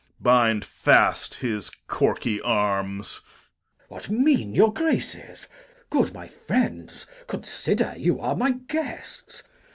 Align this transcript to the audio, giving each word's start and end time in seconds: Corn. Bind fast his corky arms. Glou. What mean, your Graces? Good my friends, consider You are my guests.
Corn. 0.01 0.13
Bind 0.19 0.65
fast 0.65 1.35
his 1.35 1.69
corky 1.85 2.41
arms. 2.41 3.21
Glou. 3.77 3.83
What 3.89 4.09
mean, 4.09 4.55
your 4.55 4.73
Graces? 4.73 5.47
Good 5.91 6.11
my 6.11 6.27
friends, 6.27 7.05
consider 7.27 7.93
You 7.95 8.19
are 8.19 8.35
my 8.35 8.53
guests. 8.67 9.43